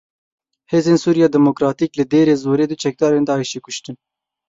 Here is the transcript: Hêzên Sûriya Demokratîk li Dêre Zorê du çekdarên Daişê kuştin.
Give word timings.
Hêzên 0.71 0.97
Sûriya 1.03 1.27
Demokratîk 1.37 1.91
li 1.97 2.05
Dêre 2.11 2.35
Zorê 2.43 2.65
du 2.69 2.75
çekdarên 2.83 3.23
Daişê 3.27 3.59
kuştin. 3.65 3.95